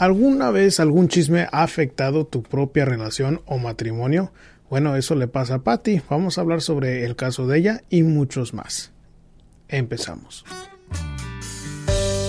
[0.00, 4.32] ¿Alguna vez algún chisme ha afectado tu propia relación o matrimonio?
[4.70, 6.00] Bueno, eso le pasa a Patty.
[6.08, 8.92] Vamos a hablar sobre el caso de ella y muchos más.
[9.68, 10.46] Empezamos.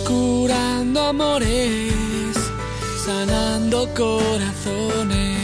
[0.05, 2.35] Curando amores,
[3.05, 5.39] sanando corazones.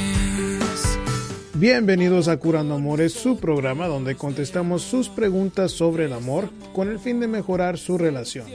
[1.53, 6.99] Bienvenidos a Curando Amores, su programa donde contestamos sus preguntas sobre el amor con el
[6.99, 8.47] fin de mejorar su relación.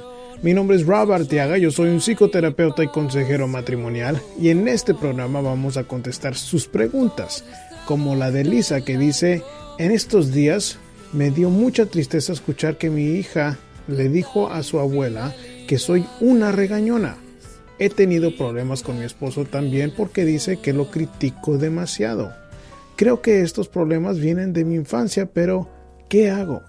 [0.43, 4.93] Mi nombre es Rob Arteaga, yo soy un psicoterapeuta y consejero matrimonial y en este
[4.93, 7.45] programa vamos a contestar sus preguntas,
[7.87, 9.45] como la de Lisa que dice,
[9.79, 10.81] en estos días
[11.13, 15.33] me dio mucha tristeza escuchar que mi hija le dijo a su abuela
[15.69, 17.19] que soy una regañona.
[17.79, 22.35] He tenido problemas con mi esposo también porque dice que lo critico demasiado.
[22.97, 25.69] Creo que estos problemas vienen de mi infancia, pero
[26.09, 26.63] ¿qué hago?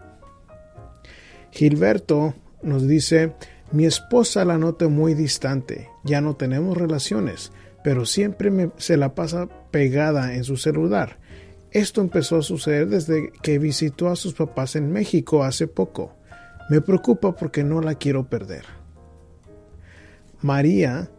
[1.49, 3.33] Gilberto nos dice,
[3.73, 7.51] mi esposa la nota muy distante, ya no tenemos relaciones,
[7.83, 11.17] pero siempre se la pasa pegada en su celular.
[11.71, 16.13] Esto empezó a suceder desde que visitó a sus papás en México hace poco.
[16.69, 18.63] Me preocupa porque no la quiero perder.
[20.43, 21.09] María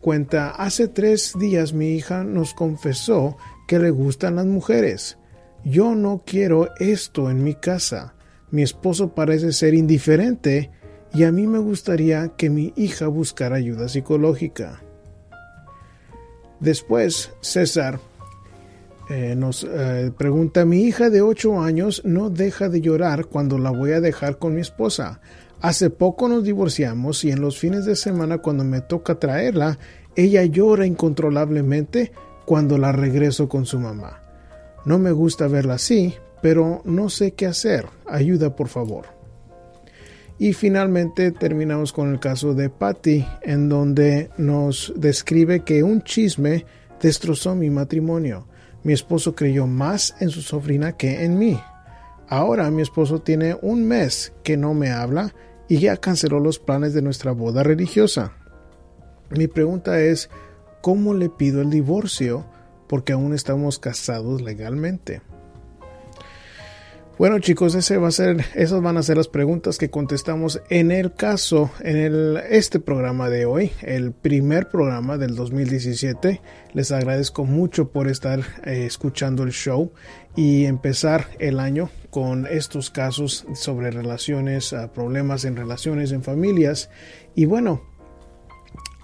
[0.00, 3.36] cuenta, hace tres días mi hija nos confesó
[3.68, 5.16] que le gustan las mujeres.
[5.64, 8.16] Yo no quiero esto en mi casa.
[8.50, 10.72] Mi esposo parece ser indiferente
[11.14, 14.82] y a mí me gustaría que mi hija buscara ayuda psicológica.
[16.58, 18.00] Después, César
[19.08, 23.70] eh, nos eh, pregunta, mi hija de 8 años no deja de llorar cuando la
[23.70, 25.20] voy a dejar con mi esposa.
[25.60, 29.78] Hace poco nos divorciamos y en los fines de semana cuando me toca traerla,
[30.16, 32.12] ella llora incontrolablemente
[32.44, 34.20] cuando la regreso con su mamá.
[34.84, 37.86] No me gusta verla así, pero no sé qué hacer.
[38.06, 39.13] Ayuda, por favor.
[40.38, 46.66] Y finalmente terminamos con el caso de Patty, en donde nos describe que un chisme
[47.00, 48.46] destrozó mi matrimonio.
[48.82, 51.58] Mi esposo creyó más en su sobrina que en mí.
[52.28, 55.34] Ahora mi esposo tiene un mes que no me habla
[55.68, 58.32] y ya canceló los planes de nuestra boda religiosa.
[59.30, 60.30] Mi pregunta es,
[60.82, 62.44] ¿cómo le pido el divorcio?
[62.88, 65.22] Porque aún estamos casados legalmente.
[67.16, 70.90] Bueno chicos, ese va a ser, esas van a ser las preguntas que contestamos en
[70.90, 76.40] el caso, en el, este programa de hoy, el primer programa del 2017.
[76.72, 79.92] Les agradezco mucho por estar eh, escuchando el show
[80.34, 86.90] y empezar el año con estos casos sobre relaciones, uh, problemas en relaciones, en familias.
[87.36, 87.82] Y bueno,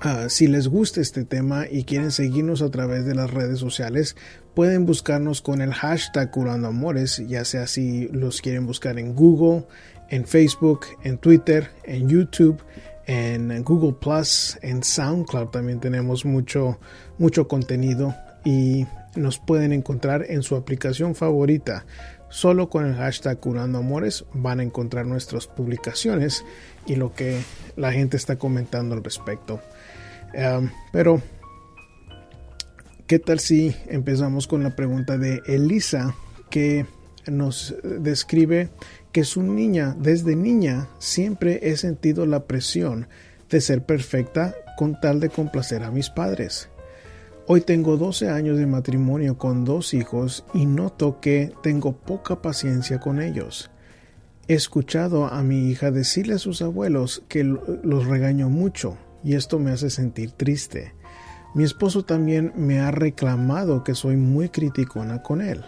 [0.02, 4.16] Uh, si les gusta este tema y quieren seguirnos a través de las redes sociales,
[4.54, 9.66] pueden buscarnos con el hashtag Curando Amores, ya sea si los quieren buscar en Google,
[10.08, 12.62] en Facebook, en Twitter, en YouTube,
[13.06, 16.78] en Google Plus, en SoundCloud también tenemos mucho,
[17.18, 18.86] mucho contenido y
[19.16, 21.84] nos pueden encontrar en su aplicación favorita.
[22.30, 26.44] Solo con el hashtag Curando Amores van a encontrar nuestras publicaciones
[26.86, 27.41] y lo que
[27.76, 29.60] la gente está comentando al respecto.
[30.32, 31.20] Um, pero,
[33.08, 36.14] ¿qué tal si empezamos con la pregunta de Elisa,
[36.50, 36.86] que
[37.26, 38.70] nos describe
[39.12, 43.08] que su niña, desde niña, siempre he sentido la presión
[43.50, 46.68] de ser perfecta con tal de complacer a mis padres.
[47.52, 53.00] Hoy tengo 12 años de matrimonio con dos hijos y noto que tengo poca paciencia
[53.00, 53.72] con ellos.
[54.46, 59.58] He escuchado a mi hija decirle a sus abuelos que los regaño mucho y esto
[59.58, 60.94] me hace sentir triste.
[61.52, 65.64] Mi esposo también me ha reclamado que soy muy criticona con él.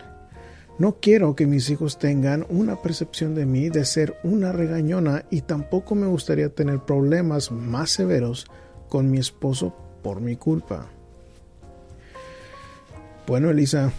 [0.79, 5.41] No quiero que mis hijos tengan una percepción de mí de ser una regañona y
[5.41, 8.47] tampoco me gustaría tener problemas más severos
[8.89, 10.89] con mi esposo por mi culpa.
[13.33, 13.91] Bueno, Elisa,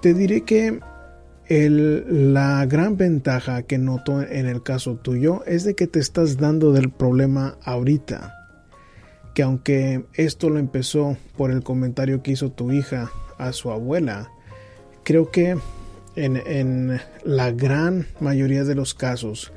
[0.00, 0.80] te diré que
[1.50, 6.72] la gran ventaja que noto en el caso tuyo es de que te estás dando
[6.72, 8.32] del problema ahorita.
[9.34, 14.30] Que aunque esto lo empezó por el comentario que hizo tu hija a su abuela,
[15.02, 15.58] creo que
[16.14, 19.52] en la gran mayoría de los casos,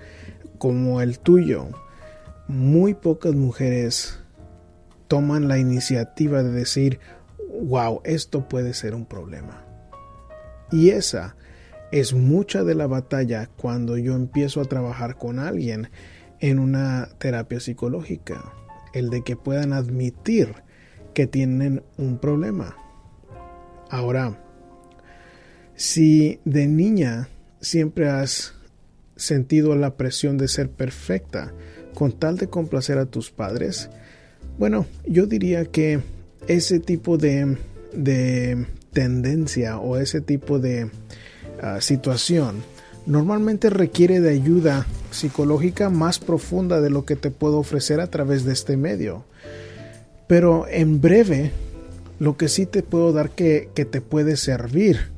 [0.57, 1.67] como el tuyo,
[2.49, 4.19] muy pocas mujeres
[5.07, 6.99] toman la iniciativa de decir,
[7.61, 9.65] wow, esto puede ser un problema.
[10.71, 11.35] Y esa
[11.91, 15.89] es mucha de la batalla cuando yo empiezo a trabajar con alguien
[16.39, 18.53] en una terapia psicológica,
[18.93, 20.53] el de que puedan admitir
[21.13, 22.75] que tienen un problema.
[23.89, 24.39] Ahora,
[25.75, 27.27] si de niña
[27.59, 28.53] siempre has
[29.15, 31.53] sentido la presión de ser perfecta,
[31.93, 33.89] con tal de complacer a tus padres?
[34.57, 35.99] Bueno, yo diría que
[36.49, 37.57] ese tipo de,
[37.93, 40.89] de tendencia o ese tipo de
[41.61, 42.63] ah, situación
[43.05, 48.45] normalmente requiere de ayuda psicológica más profunda de lo que te puedo ofrecer a través
[48.45, 49.25] de este medio.
[50.27, 51.51] Pero en breve,
[52.19, 55.11] lo que sí te puedo dar que, que te puede servir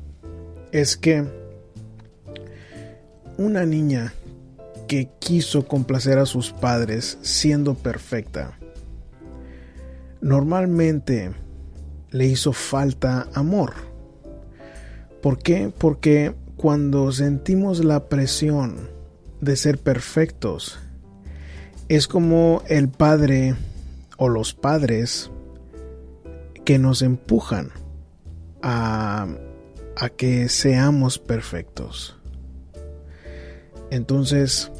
[0.70, 1.24] es que
[3.38, 4.14] una niña
[4.86, 8.58] que quiso complacer a sus padres siendo perfecta,
[10.22, 11.32] normalmente
[12.10, 13.74] le hizo falta amor.
[15.20, 15.70] ¿Por qué?
[15.76, 18.88] Porque cuando sentimos la presión
[19.40, 20.78] de ser perfectos,
[21.88, 23.56] es como el padre
[24.16, 25.30] o los padres
[26.64, 27.70] que nos empujan
[28.62, 29.26] a,
[29.96, 32.16] a que seamos perfectos.
[33.90, 34.70] Entonces,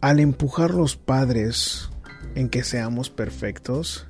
[0.00, 1.90] al empujar los padres
[2.34, 4.06] en que seamos perfectos,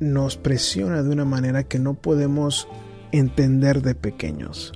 [0.00, 2.68] nos presiona de una manera que no podemos
[3.12, 4.72] entender de pequeños.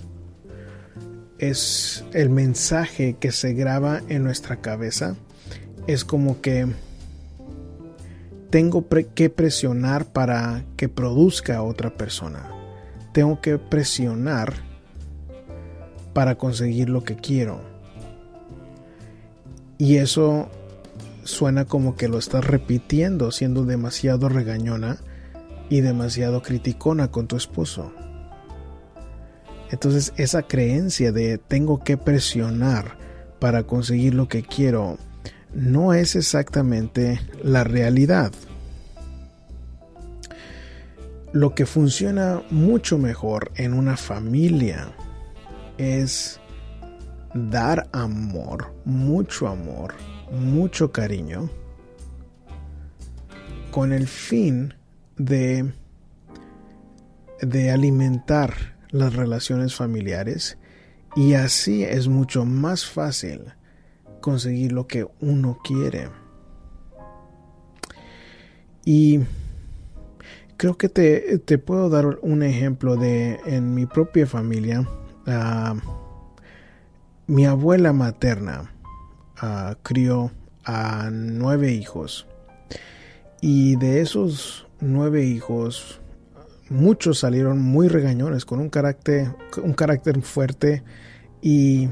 [1.39, 5.17] Es el mensaje que se graba en nuestra cabeza.
[5.87, 6.67] Es como que
[8.51, 12.49] tengo que presionar para que produzca a otra persona.
[13.13, 14.55] Tengo que presionar
[16.13, 17.61] para conseguir lo que quiero.
[19.77, 20.49] Y eso
[21.27, 24.99] suena como que lo estás repitiendo, siendo demasiado regañona
[25.69, 27.93] y demasiado criticona con tu esposo.
[29.71, 32.97] Entonces esa creencia de tengo que presionar
[33.41, 34.97] para conseguir lo que quiero
[35.53, 38.33] no es exactamente la realidad.
[41.33, 44.93] Lo que funciona mucho mejor en una familia
[45.77, 46.41] es
[47.35, 49.95] dar amor, mucho amor,
[50.31, 51.51] mucho cariño,
[53.71, 54.75] con el fin
[55.17, 55.73] de,
[57.41, 60.59] de alimentar las relaciones familiares
[61.15, 63.53] y así es mucho más fácil
[64.21, 66.11] conseguir lo que uno quiere.
[68.85, 69.21] Y
[70.57, 74.89] creo que te, te puedo dar un ejemplo de en mi propia familia.
[75.27, 75.75] Ah,
[77.27, 78.73] mi abuela materna
[79.39, 80.33] ah, crió
[80.65, 82.27] a nueve hijos.
[83.41, 86.01] Y de esos nueve hijos,
[86.69, 90.83] muchos salieron muy regañones, con un carácter, un carácter fuerte.
[91.41, 91.89] Y,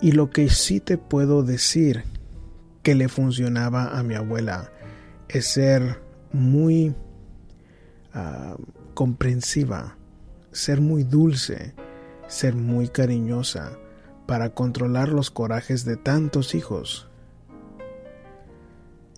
[0.00, 2.04] y lo que sí te puedo decir
[2.82, 4.70] que le funcionaba a mi abuela
[5.28, 6.00] es ser
[6.32, 6.94] muy
[8.14, 8.56] ah,
[8.94, 9.96] comprensiva,
[10.50, 11.74] ser muy dulce,
[12.28, 13.78] ser muy cariñosa
[14.26, 17.08] para controlar los corajes de tantos hijos.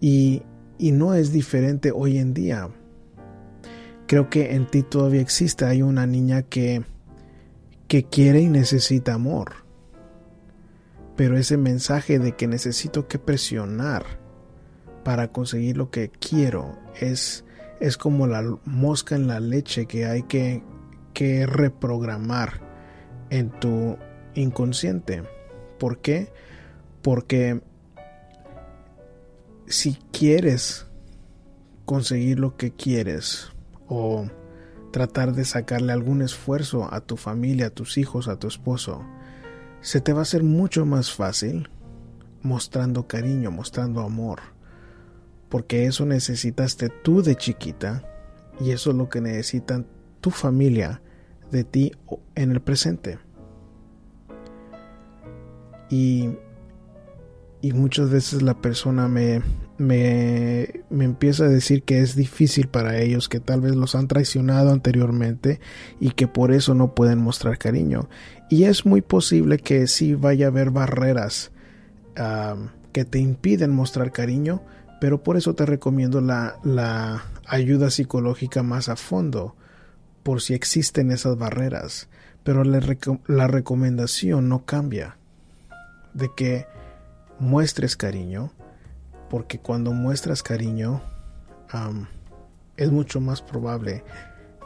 [0.00, 0.42] Y
[0.78, 2.68] y no es diferente hoy en día.
[4.06, 6.84] Creo que en ti todavía existe, hay una niña que,
[7.88, 9.52] que quiere y necesita amor.
[11.16, 14.04] Pero ese mensaje de que necesito que presionar
[15.04, 17.44] para conseguir lo que quiero es,
[17.80, 20.62] es como la mosca en la leche que hay que,
[21.12, 22.60] que reprogramar
[23.30, 23.96] en tu
[24.34, 25.22] inconsciente.
[25.78, 26.32] ¿Por qué?
[27.02, 27.60] Porque
[29.66, 30.86] si quieres
[31.84, 33.52] conseguir lo que quieres
[33.88, 34.26] o
[34.92, 39.04] tratar de sacarle algún esfuerzo a tu familia, a tus hijos, a tu esposo,
[39.80, 41.68] se te va a hacer mucho más fácil
[42.42, 44.40] mostrando cariño, mostrando amor,
[45.48, 48.04] porque eso necesitaste tú de chiquita
[48.60, 49.86] y eso es lo que necesitan
[50.20, 51.02] tu familia
[51.50, 51.92] de ti
[52.34, 53.18] en el presente.
[55.90, 56.30] Y
[57.64, 59.40] y muchas veces la persona me,
[59.78, 64.06] me, me, empieza a decir que es difícil para ellos, que tal vez los han
[64.06, 65.60] traicionado anteriormente
[65.98, 68.10] y que por eso no pueden mostrar cariño.
[68.50, 71.52] Y es muy posible que sí vaya a haber barreras
[72.92, 74.60] que te impiden mostrar cariño,
[75.00, 79.56] pero por eso te recomiendo la, la ayuda psicológica más a fondo,
[80.22, 82.10] por si existen esas barreras.
[82.42, 82.82] Pero la,
[83.26, 85.16] la recomendación no cambia,
[86.14, 86.66] de que
[87.38, 88.52] muestres cariño,
[89.28, 91.02] porque cuando muestras cariño
[92.76, 94.04] es mucho más probable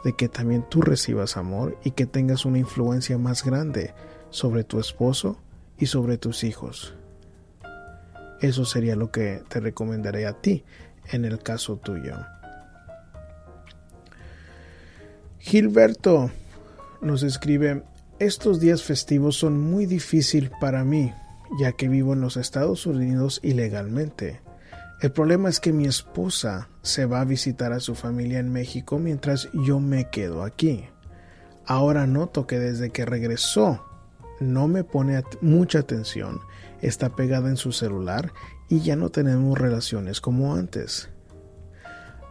[0.03, 3.93] de que también tú recibas amor y que tengas una influencia más grande
[4.29, 5.41] sobre tu esposo
[5.77, 6.93] y sobre tus hijos.
[8.41, 10.63] Eso sería lo que te recomendaré a ti
[11.11, 12.15] en el caso tuyo.
[15.39, 16.29] Gilberto
[17.01, 17.83] nos escribe,
[18.19, 21.13] estos días festivos son muy difíciles para mí,
[21.57, 24.41] ya que vivo en los Estados Unidos ilegalmente.
[25.01, 28.99] El problema es que mi esposa se va a visitar a su familia en México
[28.99, 30.89] mientras yo me quedo aquí.
[31.65, 33.85] Ahora noto que desde que regresó
[34.39, 36.39] no me pone mucha atención,
[36.81, 38.33] está pegada en su celular
[38.69, 41.09] y ya no tenemos relaciones como antes.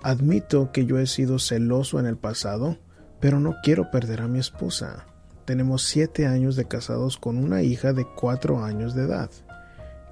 [0.02, 2.78] Admito que yo he sido celoso en el pasado,
[3.20, 5.06] pero no quiero perder a mi esposa.
[5.48, 9.30] Tenemos siete años de casados con una hija de cuatro años de edad.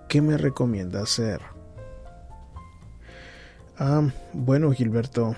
[0.08, 1.42] ¿Qué me recomienda hacer?
[3.76, 5.36] Ah, bueno, Gilberto,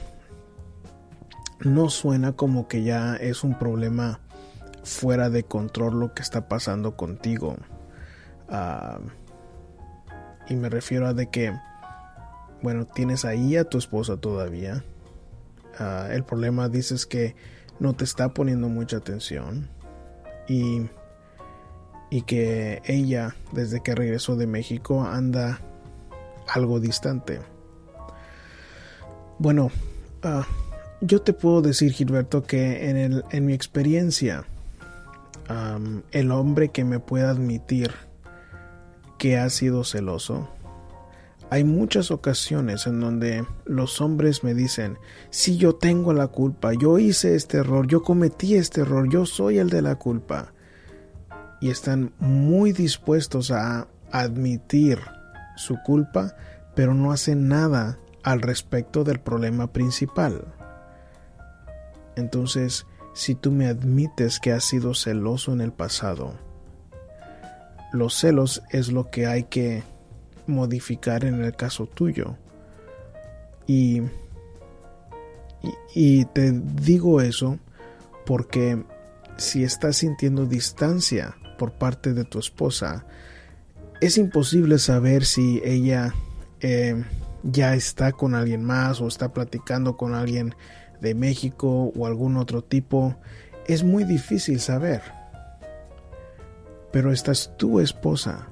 [1.65, 4.21] no suena como que ya es un problema
[4.85, 7.57] fuera de control lo que está pasando contigo.
[8.49, 9.01] Ah,
[10.49, 11.53] y me refiero a de que,
[12.63, 14.85] bueno, tienes ahí a tu esposa todavía.
[15.77, 17.35] Ah, el problema dices que
[17.81, 19.77] no te está poniendo mucha atención
[20.49, 20.89] y,
[22.11, 25.61] y que ella, desde que regresó de México, anda
[26.49, 27.41] algo distante.
[29.39, 29.71] Bueno,
[30.25, 30.43] uh,
[31.01, 34.45] yo te puedo decir, Gilberto, que en, el, en mi experiencia,
[36.11, 37.93] el hombre que me pueda admitir
[39.17, 40.51] que ha sido celoso,
[41.51, 44.99] hay muchas ocasiones en donde los hombres me dicen,
[45.31, 49.59] si yo tengo la culpa, yo hice este error, yo cometí este error, yo soy
[49.59, 50.53] el de la culpa.
[51.61, 55.01] Y están muy dispuestos a admitir
[55.57, 56.37] su culpa,
[56.75, 60.45] pero no hacen nada al respecto del problema principal.
[62.15, 66.35] Entonces, si tú me admites que has sido celoso en el pasado,
[67.93, 69.83] los celos es lo que hay que
[70.49, 72.37] modificar en el caso tuyo.
[73.67, 74.03] Y,
[75.95, 77.59] y, te digo eso
[78.25, 78.83] porque
[79.37, 83.05] si estás sintiendo distancia por parte de tu esposa,
[84.01, 86.15] es imposible saber si ella
[86.61, 87.05] eh,
[87.43, 90.55] ya está con alguien más o está platicando con alguien
[91.01, 93.17] de México o algún otro tipo.
[93.67, 95.03] Es muy difícil saber.
[96.91, 98.49] Pero esta es tu esposa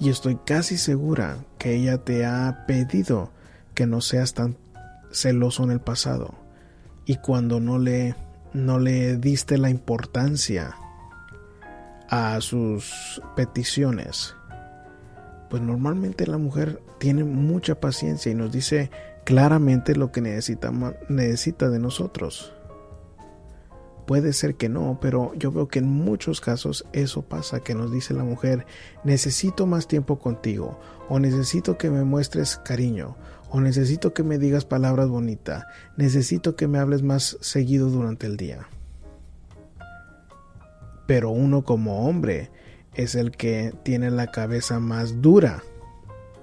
[0.00, 3.30] y estoy casi segura que ella te ha pedido
[3.74, 4.56] que no seas tan
[5.10, 6.34] celoso en el pasado.
[7.04, 8.14] Y cuando no le
[8.52, 10.74] no le diste la importancia
[12.08, 14.34] a sus peticiones
[15.48, 18.90] pues normalmente la mujer tiene mucha paciencia y nos dice
[19.24, 20.72] claramente lo que necesita,
[21.08, 22.52] necesita de nosotros
[24.08, 27.92] Puede ser que no, pero yo veo que en muchos casos eso pasa, que nos
[27.92, 28.64] dice la mujer,
[29.04, 33.18] necesito más tiempo contigo, o necesito que me muestres cariño,
[33.50, 35.64] o necesito que me digas palabras bonitas,
[35.98, 38.66] necesito que me hables más seguido durante el día.
[41.06, 42.50] Pero uno como hombre
[42.94, 45.62] es el que tiene la cabeza más dura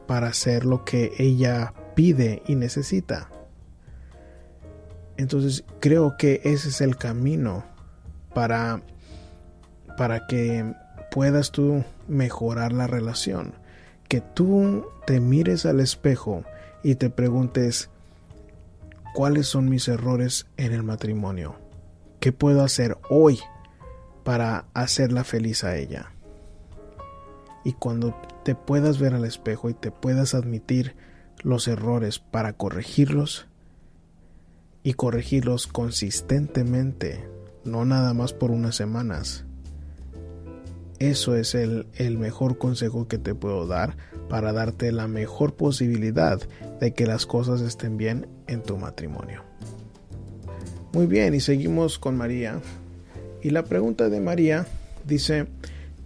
[0.06, 3.32] para hacer lo que ella pide y necesita.
[5.18, 7.64] Entonces creo que ese es el camino
[8.34, 8.82] para,
[9.98, 10.74] para que
[11.12, 13.54] puedas tú mejorar la relación.
[14.08, 16.44] Que tú te mires al espejo
[16.84, 17.90] y te preguntes
[19.14, 21.56] cuáles son mis errores en el matrimonio.
[22.20, 23.40] ¿Qué puedo hacer hoy
[24.24, 26.12] para hacerla feliz a ella?
[27.64, 30.96] Y cuando te puedas ver al espejo y te puedas admitir
[31.42, 33.48] los errores para corregirlos,
[34.86, 37.28] y corregirlos consistentemente,
[37.64, 39.44] no nada más por unas semanas.
[41.00, 43.98] Eso es el, el, mejor consejo que te puedo dar
[44.30, 46.40] para darte la mejor posibilidad
[46.80, 49.42] de que las cosas estén bien en tu matrimonio.
[50.94, 52.62] Muy bien, y seguimos con María.
[53.42, 54.68] Y la pregunta de María
[55.04, 55.48] dice,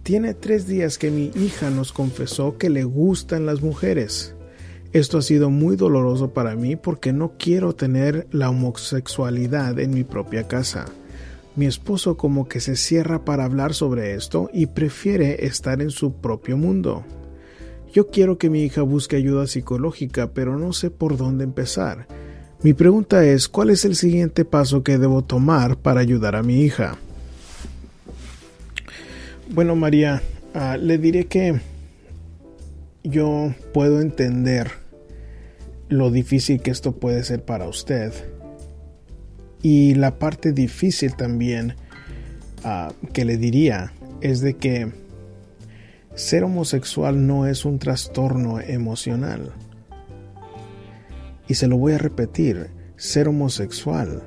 [0.02, 4.34] tiene tres días que mi hija nos confesó que le gustan las mujeres.
[4.92, 10.02] Esto ha sido muy doloroso para mí porque no quiero tener la homosexualidad en mi
[10.02, 10.86] propia casa.
[11.54, 16.14] Mi esposo como que se cierra para hablar sobre esto y prefiere estar en su
[16.14, 17.04] propio mundo.
[17.92, 22.08] Yo quiero que mi hija busque ayuda psicológica, pero no sé por dónde empezar.
[22.62, 26.62] Mi pregunta es, ¿cuál es el siguiente paso que debo tomar para ayudar a mi
[26.62, 26.98] hija?
[29.50, 30.20] Bueno, María,
[30.52, 31.60] ah, le diré que
[33.02, 34.79] yo puedo entender
[35.90, 38.14] lo difícil que esto puede ser para usted.
[39.60, 41.74] Y la parte difícil también
[42.64, 43.92] ah, que le diría
[44.22, 44.92] es de que
[46.14, 49.52] ser homosexual no es un trastorno emocional.
[51.48, 54.22] Y se lo voy a repetir, ser homosexual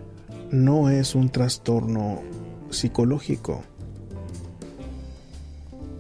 [0.52, 2.22] no es un trastorno
[2.70, 3.64] psicológico.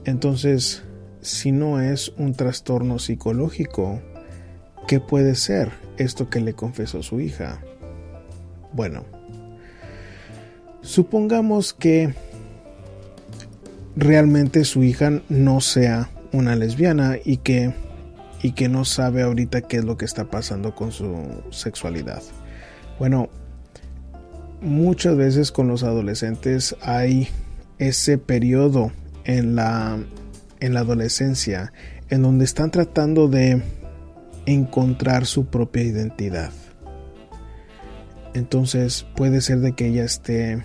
[0.03, 0.83] Entonces,
[1.21, 4.01] si no es un trastorno psicológico,
[4.87, 7.59] ¿qué puede ser esto que le confesó su hija?
[8.73, 9.05] Bueno,
[10.81, 12.13] supongamos que
[13.95, 17.73] realmente su hija no sea una lesbiana y que
[18.41, 22.21] y que no sabe ahorita qué es lo que está pasando con su sexualidad.
[22.99, 23.29] Bueno,
[24.61, 27.29] muchas veces con los adolescentes hay
[27.79, 28.91] ese periodo
[29.23, 29.97] en la
[30.59, 31.71] en la adolescencia
[32.09, 33.61] en donde están tratando de
[34.45, 36.51] encontrar su propia identidad.
[38.33, 40.63] Entonces puede ser de que ella esté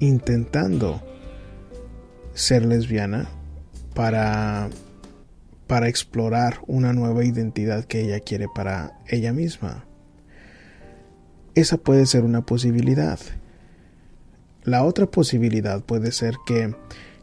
[0.00, 1.02] intentando
[2.34, 3.28] ser lesbiana
[3.94, 4.68] para
[5.66, 9.86] para explorar una nueva identidad que ella quiere para ella misma.
[11.54, 13.18] Esa puede ser una posibilidad.
[14.62, 16.74] La otra posibilidad puede ser que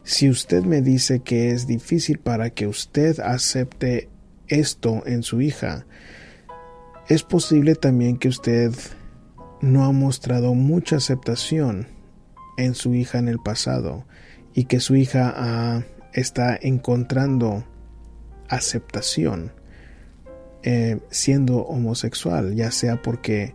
[0.04, 4.08] si usted me dice que es difícil para que usted acepte
[4.48, 5.86] esto en su hija,
[7.08, 8.72] es posible también que usted
[9.60, 11.88] no ha mostrado mucha aceptación
[12.56, 14.06] en su hija en el pasado
[14.54, 17.64] y que su hija está encontrando
[18.48, 19.52] aceptación
[20.62, 23.54] eh, siendo homosexual, ya sea porque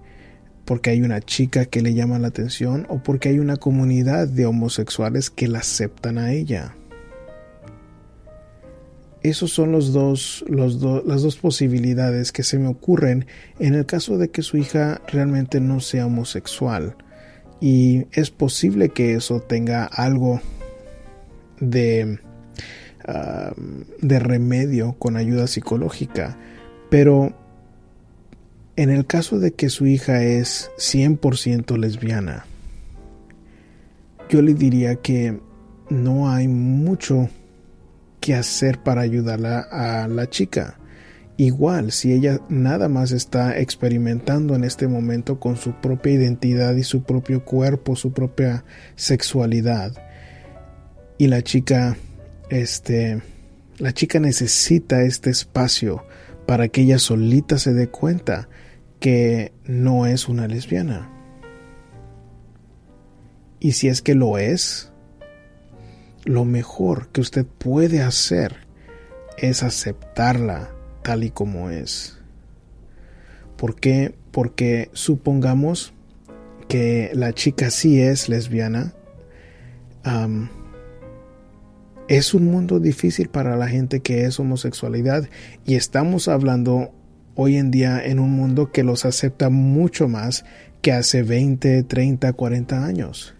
[0.65, 4.45] porque hay una chica que le llama la atención o porque hay una comunidad de
[4.45, 6.75] homosexuales que la aceptan a ella.
[9.23, 13.25] Esos son los dos, los las dos posibilidades que se me ocurren
[13.59, 16.95] en el caso de que su hija realmente no sea homosexual.
[17.59, 20.39] Y es posible que eso tenga algo
[21.59, 22.19] de,
[24.01, 26.37] de remedio con ayuda psicológica.
[26.89, 27.33] Pero
[28.75, 32.45] en el caso de que su hija es 100% lesbiana,
[34.29, 35.39] yo le diría que
[35.89, 37.29] no hay mucho
[38.33, 40.79] hacer para ayudarla a la chica.
[41.37, 46.83] Igual, si ella nada más está experimentando en este momento con su propia identidad y
[46.83, 49.93] su propio cuerpo, su propia sexualidad,
[51.19, 51.95] y la chica,
[52.49, 53.21] este,
[53.77, 56.05] la chica necesita este espacio
[56.47, 58.49] para que ella solita se dé cuenta
[58.99, 61.11] que no es una lesbiana.
[63.59, 64.86] Y si es que lo es,
[66.27, 68.57] lo mejor que usted puede hacer
[69.37, 70.69] es aceptarla
[71.01, 72.17] tal y como es.
[73.55, 74.13] ¿Por qué?
[74.31, 75.93] Porque supongamos
[76.67, 78.93] que la chica sí es lesbiana.
[82.09, 85.29] es un mundo difícil para la gente que es homosexualidad
[85.65, 86.91] y estamos hablando
[87.35, 90.43] hoy en día en un mundo que los acepta mucho más
[90.81, 93.36] que hace 20, 30, 40 años.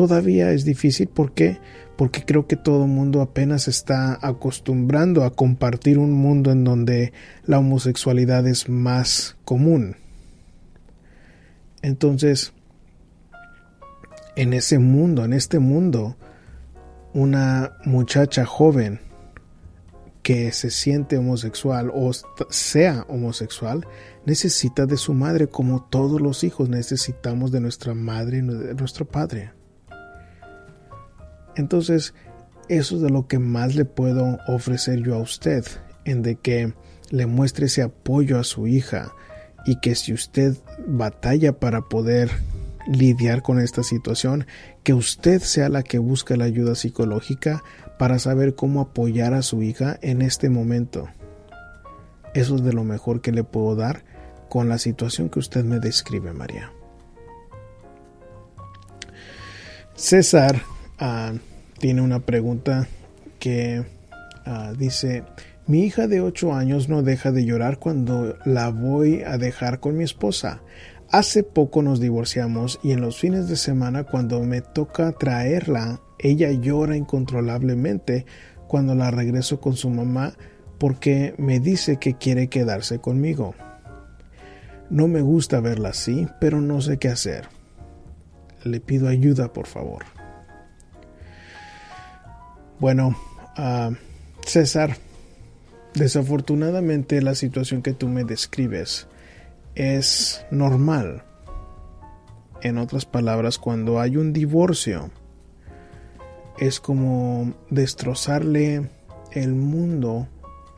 [0.00, 1.58] Todavía es difícil porque
[1.98, 7.12] porque creo que todo el mundo apenas está acostumbrando a compartir un mundo en donde
[7.44, 9.96] la homosexualidad es más común.
[11.82, 12.54] Entonces,
[14.36, 16.16] en ese mundo, en este mundo,
[17.12, 19.00] una muchacha joven
[20.22, 22.10] que se siente homosexual o
[22.48, 23.86] sea homosexual
[24.24, 29.04] necesita de su madre como todos los hijos necesitamos de nuestra madre y de nuestro
[29.04, 29.59] padre.
[31.56, 32.14] Entonces,
[32.68, 35.64] eso es de lo que más le puedo ofrecer yo a usted,
[36.04, 36.72] en de que
[37.10, 39.12] le muestre ese apoyo a su hija
[39.66, 42.30] y que si usted batalla para poder
[42.86, 44.46] lidiar con esta situación,
[44.82, 47.62] que usted sea la que busca la ayuda psicológica
[47.98, 51.08] para saber cómo apoyar a su hija en este momento.
[52.34, 54.04] Eso es de lo mejor que le puedo dar
[54.48, 56.72] con la situación que usted me describe, María.
[59.94, 60.62] César
[61.00, 61.32] ah,
[61.78, 62.86] tiene una pregunta
[63.38, 63.84] que
[64.44, 65.24] ah, dice,
[65.66, 69.96] mi hija de 8 años no deja de llorar cuando la voy a dejar con
[69.96, 70.62] mi esposa.
[71.10, 76.52] Hace poco nos divorciamos y en los fines de semana cuando me toca traerla ella
[76.52, 78.26] llora incontrolablemente
[78.68, 80.34] cuando la regreso con su mamá
[80.78, 83.54] porque me dice que quiere quedarse conmigo.
[84.88, 87.48] No me gusta verla así, pero no sé qué hacer.
[88.64, 90.04] Le pido ayuda, por favor.
[92.80, 93.14] Bueno,
[93.58, 93.90] ah,
[94.42, 94.96] César,
[95.92, 99.06] desafortunadamente la situación que tú me describes
[99.74, 101.24] es normal.
[102.62, 105.10] En otras palabras, cuando hay un divorcio,
[106.58, 108.88] es como destrozarle
[109.32, 110.26] el mundo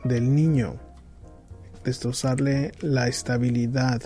[0.03, 0.75] del niño,
[1.85, 4.01] destrozarle la estabilidad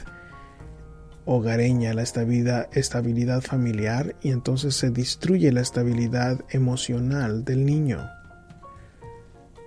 [1.28, 8.10] hogareña, la estabilidad, familiar y entonces se destruye la estabilidad emocional del niño.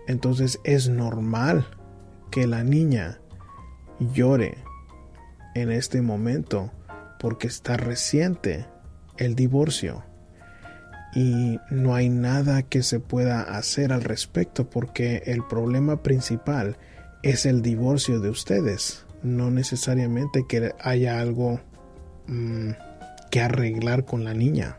[0.08, 1.66] Entonces es normal
[2.30, 3.20] que la niña
[4.14, 4.56] llore
[5.54, 6.72] en este momento
[7.20, 8.66] porque está reciente
[9.18, 10.02] el divorcio
[11.14, 16.78] y no hay nada que se pueda hacer al respecto porque el problema principal
[17.22, 21.60] es el divorcio de ustedes, no necesariamente que haya algo
[22.26, 22.70] mm,
[23.30, 24.78] que arreglar con la niña.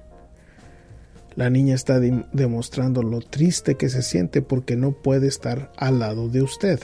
[1.36, 6.28] La niña está demostrando lo triste que se siente porque no puede estar al lado
[6.28, 6.80] de usted.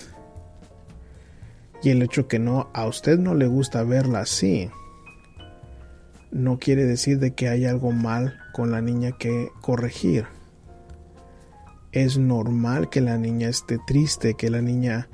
[1.84, 4.70] Y el hecho que no a usted no le gusta verla así
[6.32, 10.26] no quiere decir de que hay algo mal con la niña que corregir.
[11.92, 15.10] Es normal que la niña esté triste, que la niña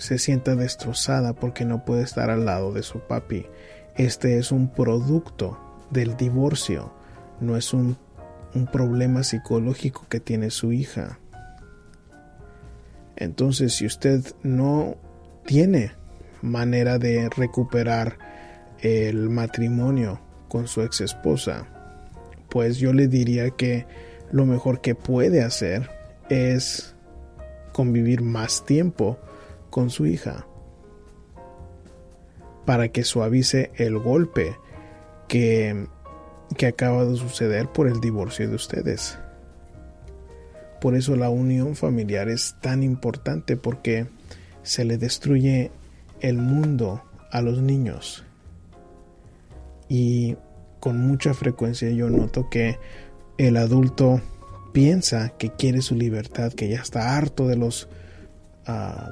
[0.00, 3.44] se sienta destrozada porque no puede estar al lado de su papi.
[3.96, 5.60] Este es un producto
[5.90, 6.90] del divorcio,
[7.38, 7.98] no es un,
[8.54, 11.18] un problema psicológico que tiene su hija.
[13.16, 14.96] Entonces, si usted no
[15.44, 15.92] tiene
[16.40, 18.16] manera de recuperar
[18.80, 21.66] el matrimonio con su ex esposa,
[22.48, 23.86] pues yo le diría que
[24.32, 25.90] lo mejor que puede hacer
[26.30, 26.94] es
[27.74, 29.18] convivir más tiempo
[29.70, 30.46] con su hija
[32.64, 34.56] para que suavice el golpe
[35.28, 35.86] que,
[36.56, 39.18] que acaba de suceder por el divorcio de ustedes.
[40.80, 44.06] Por eso la unión familiar es tan importante porque
[44.62, 45.70] se le destruye
[46.20, 48.24] el mundo a los niños.
[49.88, 50.36] Y
[50.78, 52.78] con mucha frecuencia yo noto que
[53.36, 54.20] el adulto
[54.72, 57.88] piensa que quiere su libertad, que ya está harto de los
[58.66, 59.10] ah,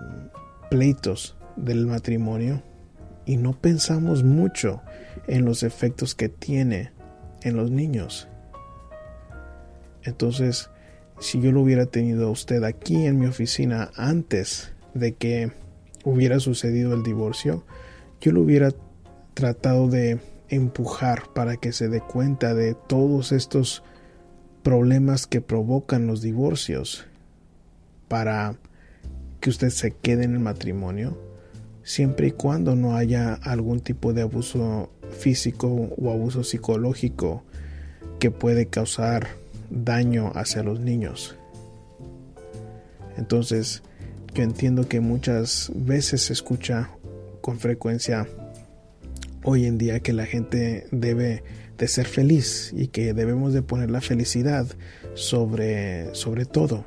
[0.71, 2.63] pleitos del matrimonio
[3.27, 4.81] y no pensamos mucho
[5.27, 6.93] en los efectos que tiene
[7.43, 8.29] en los niños.
[10.03, 10.71] Entonces,
[11.21, 15.53] si yo lo hubiera tenido a usted aquí en mi oficina antes de que
[16.05, 17.65] hubiera sucedido el divorcio,
[18.21, 18.71] yo lo hubiera
[19.35, 23.83] tratado de empujar para que se dé cuenta de todos estos
[24.63, 27.07] problemas que provocan los divorcios
[28.09, 28.57] para
[29.41, 31.19] que usted se quede en el matrimonio
[31.89, 37.45] siempre y cuando no haya algún tipo de abuso físico o abuso psicológico
[38.19, 39.29] que puede causar
[39.71, 41.35] daño hacia los niños.
[43.17, 43.83] Entonces,
[44.35, 46.91] yo entiendo que muchas veces se escucha
[47.41, 48.29] con frecuencia
[49.43, 51.43] hoy en día que la gente debe
[51.79, 54.67] de ser feliz y que debemos de poner la felicidad
[55.15, 56.85] sobre, sobre todo.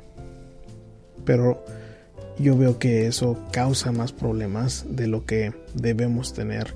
[1.24, 1.64] Pero
[2.38, 6.74] yo veo que eso causa más problemas de lo que debemos tener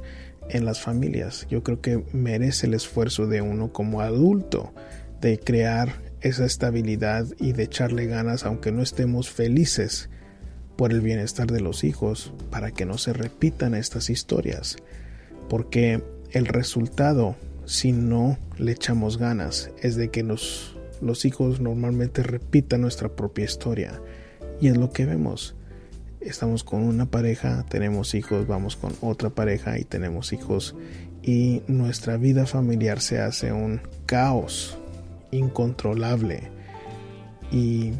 [0.49, 1.47] en las familias.
[1.51, 4.73] Yo creo que merece el esfuerzo de uno como adulto
[5.21, 10.09] de crear esa estabilidad y de echarle ganas aunque no estemos felices
[10.77, 14.77] por el bienestar de los hijos para que no se repitan estas historias.
[15.49, 22.23] Porque el resultado, si no le echamos ganas, es de que los, los hijos normalmente
[22.23, 24.01] repitan nuestra propia historia.
[24.61, 25.55] Y es lo que vemos.
[26.21, 30.75] Estamos con una pareja, tenemos hijos, vamos con otra pareja y tenemos hijos.
[31.23, 34.79] Y nuestra vida familiar se hace un caos
[35.31, 36.51] incontrolable
[37.53, 37.93] y,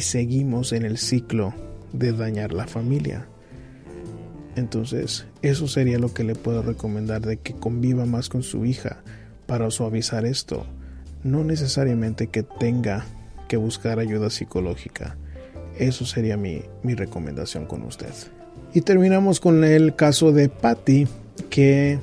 [0.00, 1.54] seguimos en el ciclo
[1.92, 3.26] de dañar la familia.
[4.56, 9.02] Entonces, eso sería lo que le puedo recomendar de que conviva más con su hija
[9.46, 10.66] para suavizar esto.
[11.22, 13.04] No necesariamente que tenga
[13.48, 15.16] que buscar ayuda psicológica.
[15.80, 18.12] Eso sería mi, mi recomendación con usted.
[18.72, 21.08] Y terminamos con el caso de Patty
[21.48, 21.98] que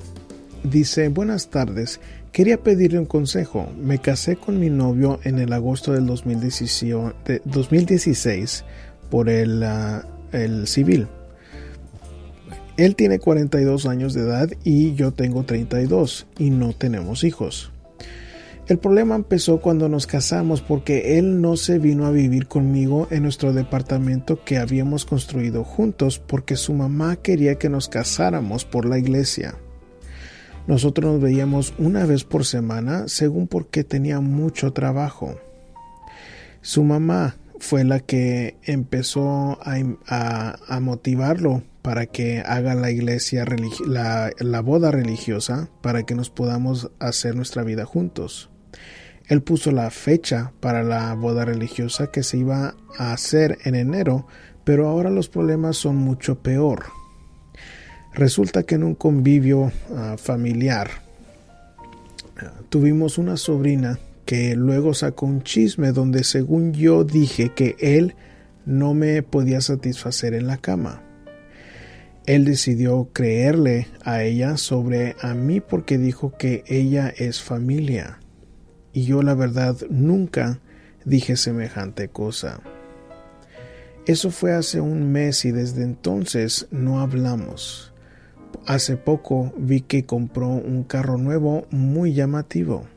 [0.63, 1.99] dice, buenas tardes,
[2.37, 3.67] Quería pedirle un consejo.
[3.81, 8.63] Me casé con mi novio en el agosto del 2016
[9.09, 11.07] por el, ah, el civil.
[12.77, 17.71] Él tiene 42 años de edad y yo tengo 32 y no tenemos hijos.
[18.67, 23.23] El problema empezó cuando nos casamos porque él no se vino a vivir conmigo en
[23.23, 28.97] nuestro departamento que habíamos construido juntos porque su mamá quería que nos casáramos por la
[28.97, 29.55] iglesia.
[30.67, 35.39] Nosotros nos veíamos una vez por semana según porque tenía mucho trabajo.
[36.61, 43.45] Su mamá fue la que empezó a, motivarlo para que haga la iglesia,
[43.85, 48.49] la, boda religiosa, para que nos podamos hacer nuestra vida juntos.
[49.27, 54.25] Él puso la fecha para la boda religiosa que se iba a hacer en enero,
[54.63, 56.85] pero ahora los problemas son mucho peor.
[58.13, 60.89] Resulta que en un convivio ah, familiar
[62.69, 68.15] tuvimos una sobrina que luego sacó un chisme donde según yo dije que él
[68.65, 71.01] no me podía satisfacer en la cama.
[72.25, 78.19] Él decidió creerle a ella sobre a mí porque dijo que ella es familia.
[78.97, 80.59] Y yo la verdad nunca
[81.05, 82.61] dije semejante cosa.
[84.07, 87.93] Eso fue hace un mes y desde entonces no hablamos.
[88.65, 92.87] Hace poco vi que compró un carro nuevo muy llamativo.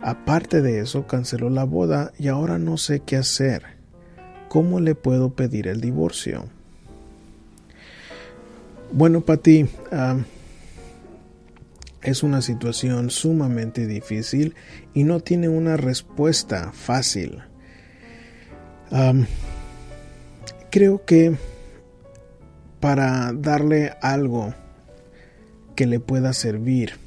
[0.00, 3.62] Aparte de eso, canceló la boda y ahora no sé qué hacer.
[4.48, 6.46] ¿Cómo le puedo pedir el divorcio?
[8.90, 9.64] Bueno, Pati,
[12.02, 14.54] es una situación sumamente difícil
[14.94, 17.42] y no tiene una respuesta fácil.
[20.70, 21.36] creo que
[22.80, 24.54] para darle algo
[25.76, 26.98] que le pueda servir,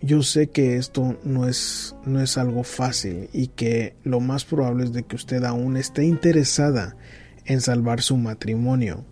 [0.00, 4.84] yo sé que esto no es, no es algo fácil y que lo más probable
[4.84, 6.96] es de que usted aún esté interesada
[7.44, 9.04] en salvar su matrimonio.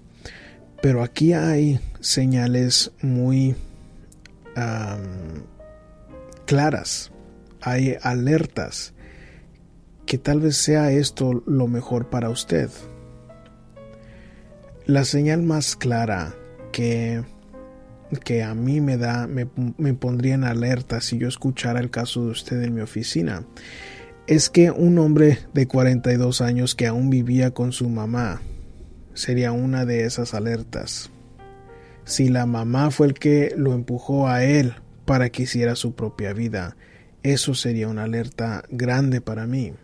[0.80, 3.56] Pero aquí hay señales muy
[6.46, 7.12] claras,
[7.60, 8.92] hay alertas
[10.04, 12.70] que tal vez sea esto lo mejor para usted.
[14.86, 16.34] La señal más clara
[16.72, 17.22] que,
[18.24, 22.24] que a mí me da, me, me pondría en alerta si yo escuchara el caso
[22.24, 23.44] de usted en mi oficina,
[24.26, 28.40] es que un hombre de 42 años que aún vivía con su mamá
[29.18, 31.10] sería una de esas alertas.
[32.04, 36.32] Si la mamá fue el que lo empujó a él para que hiciera su propia
[36.32, 36.76] vida,
[37.24, 39.74] eso sería una alerta grande para mí.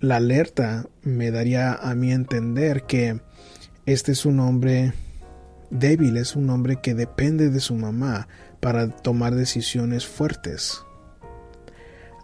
[0.00, 3.20] La alerta me daría a mí entender que
[3.86, 4.92] este es un hombre
[5.70, 8.26] débil, es un hombre que depende de su mamá
[8.58, 10.82] para tomar decisiones fuertes.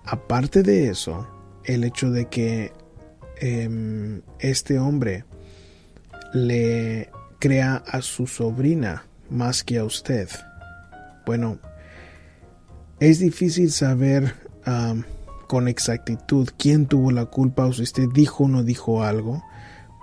[0.04, 1.28] Aparte de eso,
[1.64, 2.72] el hecho de que
[3.38, 5.24] em, este hombre
[6.36, 10.28] le crea a su sobrina más que a usted.
[11.24, 11.58] Bueno,
[13.00, 14.34] es difícil saber
[15.48, 19.42] con exactitud quién tuvo la culpa o si usted dijo o no dijo algo,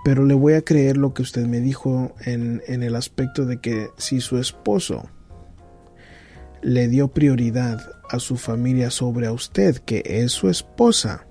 [0.03, 3.57] pero le voy a creer lo que usted me dijo en, en el aspecto de
[3.57, 5.09] que si su esposo
[6.61, 11.27] le dio prioridad a su familia sobre a usted, que es su esposa,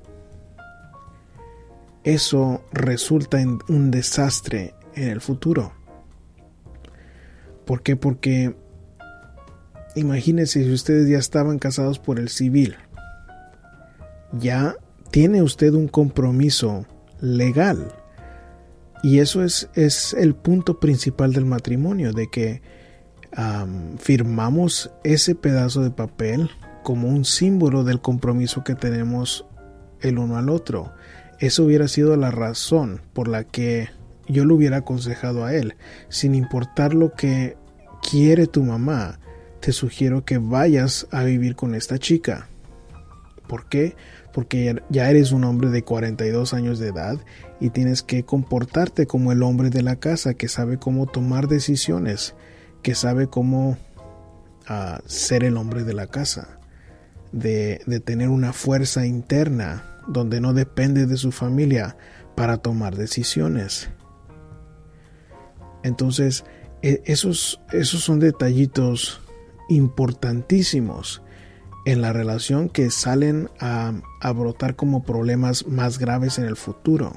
[2.05, 5.73] eso resulta en un desastre en el futuro.
[7.65, 7.97] ¿Por qué?
[7.97, 8.57] Porque
[9.95, 12.77] imagínense si ustedes ya estaban casados por el civil.
[14.33, 14.77] Ya
[15.11, 16.87] tiene usted un compromiso
[17.21, 17.93] legal.
[19.03, 22.63] Y eso es, es el punto principal del matrimonio, de que
[23.99, 26.51] firmamos ese pedazo de papel
[26.83, 29.47] como un símbolo del compromiso que tenemos
[30.01, 30.93] el uno al otro.
[31.39, 33.89] Eso hubiera sido la razón por la que
[34.33, 35.77] yo le hubiera aconsejado a él,
[36.09, 37.57] sin importar lo que
[38.03, 39.21] quiere tu mamá,
[39.61, 42.49] te sugiero que vayas a vivir con esta chica.
[43.47, 43.95] ¿Por qué?
[44.33, 47.18] Porque ya eres un hombre de 42 años de edad
[47.61, 52.35] y tienes que comportarte como el hombre de la casa que sabe cómo tomar decisiones,
[52.83, 53.77] que sabe cómo
[54.66, 56.59] ah, ser el hombre de la casa,
[57.31, 61.97] de tener una fuerza interna donde no depende de su familia
[62.35, 63.90] para tomar decisiones.
[65.83, 66.45] Entonces,
[66.83, 69.21] e, esos, esos son detallitos
[69.68, 71.23] importantísimos
[71.85, 73.92] en la relación que salen a,
[74.35, 77.12] brotar como problemas más graves en el futuro.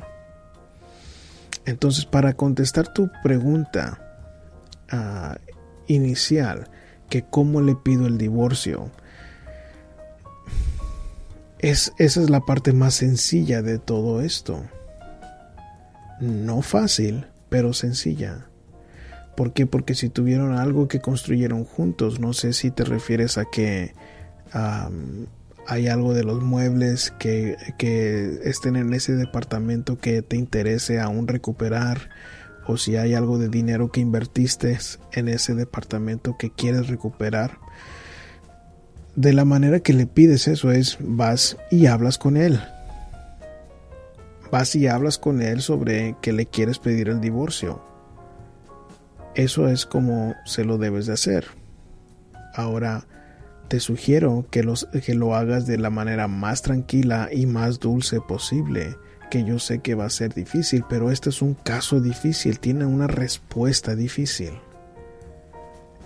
[1.65, 4.33] Entonces, para contestar tu pregunta
[4.89, 5.37] ah,
[5.87, 6.69] inicial,
[7.09, 8.91] que cómo le pido el divorcio,
[11.59, 14.63] es, esa es la parte más sencilla de todo esto.
[16.19, 18.47] No fácil, pero sencilla.
[19.35, 19.65] ¿Por qué?
[19.65, 23.93] Porque si tuvieron algo que construyeron juntos, no sé si te refieres a que
[25.67, 31.27] hay algo de los muebles que, que estén en ese departamento que te interese aún
[31.27, 32.09] recuperar
[32.65, 34.77] o si hay algo de dinero que invertiste
[35.11, 37.59] en ese departamento que quieres recuperar.
[39.15, 42.59] De la manera que le pides eso es vas y hablas con él.
[44.51, 47.94] Vas y hablas con él sobre que le quieres pedir el divorcio
[49.35, 51.45] eso es como se lo debes de hacer.
[52.53, 53.05] Ahora,
[53.67, 54.63] te sugiero que,
[55.03, 58.95] que lo hagas de la manera más tranquila y más dulce posible,
[59.29, 62.85] que yo sé que va a ser difícil, pero este es un caso difícil, tiene
[62.85, 64.51] una respuesta difícil.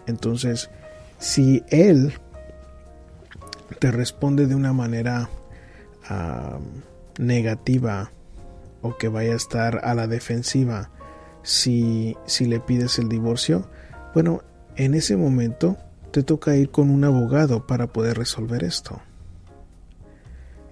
[0.07, 0.69] Entonces,
[1.19, 2.13] si él
[3.79, 5.29] te responde de una manera
[7.19, 8.11] negativa
[8.81, 10.89] o que vaya a estar a la defensiva
[11.43, 13.69] si, si le pides el divorcio,
[14.13, 14.41] bueno,
[14.75, 15.77] en ese momento
[16.11, 19.01] te toca ir con un abogado para poder resolver esto.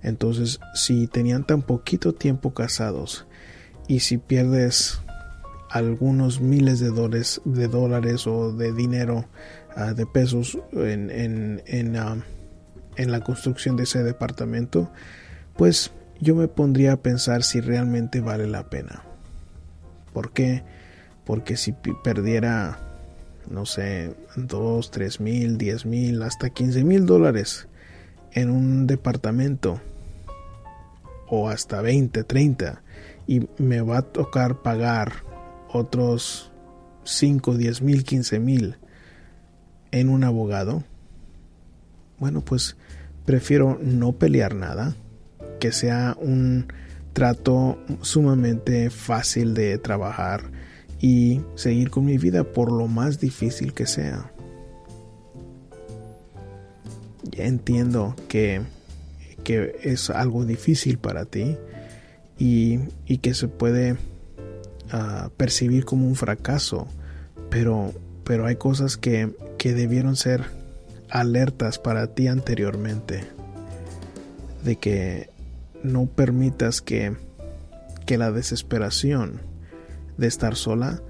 [0.02, 3.28] Entonces, si tenían tan poquito tiempo casados
[3.88, 5.02] y si pierdes
[5.70, 9.26] algunos miles de dólares, de dólares o de dinero,
[9.76, 12.24] ah, de pesos en, en, en, ah,
[12.96, 14.92] en la construcción de ese departamento,
[15.56, 19.07] pues yo me pondría a pensar si realmente vale la pena.
[20.18, 20.64] ¿Por qué?
[21.26, 22.80] Porque si perdiera,
[23.52, 27.68] no sé, 2, 3 mil, 10 mil, hasta 15 mil dólares
[28.32, 29.80] en un departamento,
[31.28, 32.82] o hasta 20, 30,
[33.28, 35.14] y me va a tocar pagar
[35.72, 36.52] otros
[37.04, 38.78] 5, 10 mil, 15 mil
[39.92, 40.84] en un abogado,
[42.18, 42.76] bueno, pues
[43.24, 44.96] prefiero no pelear nada
[45.60, 46.74] que sea un
[47.18, 50.52] trato sumamente fácil de trabajar
[51.02, 54.32] y seguir con mi vida por lo más difícil que sea.
[57.24, 58.62] Ya entiendo que,
[59.44, 61.58] que es algo difícil para ti
[62.38, 63.98] y, y que se puede
[64.92, 66.88] ah, percibir como un fracaso,
[67.50, 67.94] pero,
[68.26, 70.44] pero hay cosas que, que debieron ser
[71.10, 73.24] alertas para ti anteriormente
[74.64, 75.36] de que
[75.88, 77.16] no permitas que,
[78.06, 79.42] que la desesperación
[80.18, 81.02] de estar sola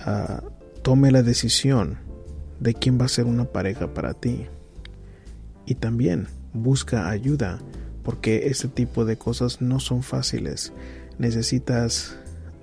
[0.00, 0.42] ah,
[0.82, 1.98] tome la decisión
[2.60, 4.46] de quién va a ser una pareja para ti.
[5.66, 7.58] Y también busca ayuda
[8.02, 10.72] porque este tipo de cosas no son fáciles.
[11.18, 12.16] Necesitas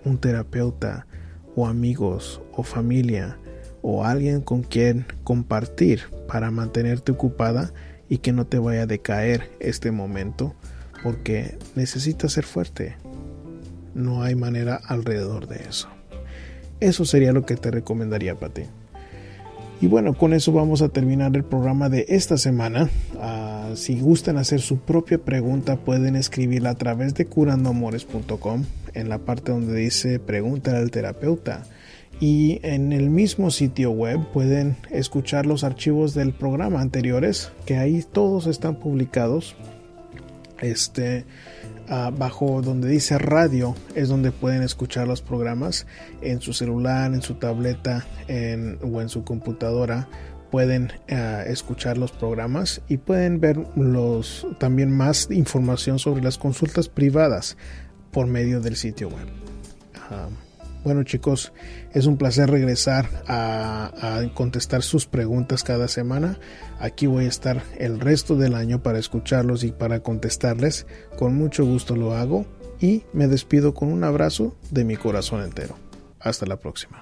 [0.05, 1.07] un terapeuta
[1.55, 3.37] o amigos o familia
[3.81, 7.73] o alguien con quien compartir para mantenerte ocupada
[8.07, 10.55] y que no te vaya a decaer este momento
[11.03, 12.95] porque necesitas ser fuerte.
[13.93, 15.89] No hay manera alrededor de eso.
[16.79, 18.63] Eso sería lo que te recomendaría para ti.
[19.81, 22.89] Y bueno, con eso vamos a terminar el programa de esta semana.
[23.19, 29.17] Ah, si gustan hacer su propia pregunta, pueden escribirla a través de curandoamores.com en la
[29.17, 31.63] parte donde dice pregunta al terapeuta.
[32.19, 38.03] Y en el mismo sitio web pueden escuchar los archivos del programa anteriores, que ahí
[38.03, 39.55] todos están publicados
[40.61, 41.25] este
[42.13, 45.85] bajo donde dice radio es donde pueden escuchar los programas
[46.21, 50.07] en su celular, en su tableta o en su computadora
[50.51, 56.89] pueden ah, escuchar los programas y pueden ver los también más información sobre las consultas
[56.89, 57.57] privadas
[58.11, 59.27] por medio del sitio web.
[60.83, 61.53] Bueno chicos,
[61.93, 66.39] es un placer regresar a, contestar sus preguntas cada semana.
[66.79, 70.87] Aquí voy a estar el resto del año para escucharlos y para contestarles.
[71.17, 72.45] Con mucho gusto lo hago
[72.79, 75.75] y me despido con un abrazo de mi corazón entero.
[76.19, 77.01] Hasta la próxima.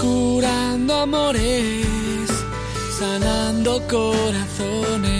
[0.00, 1.86] Curando amores,
[2.98, 5.18] sanando corazones.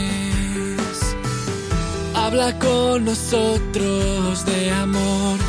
[2.14, 5.47] Habla con nosotros de amor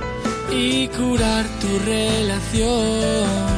[0.51, 3.50] y curar tu relación.